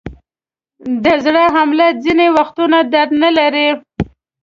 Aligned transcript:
د 1.03 1.05
زړه 1.25 1.43
حمله 1.55 1.87
ځینې 2.03 2.27
وختونه 2.37 2.77
درد 2.93 3.11
نلري. 3.23 3.69